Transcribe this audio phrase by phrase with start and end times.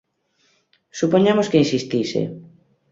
[0.99, 2.21] Supoñamos que insistise.